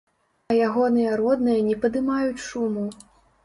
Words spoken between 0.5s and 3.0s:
А ягоныя родныя не падымаюць шуму.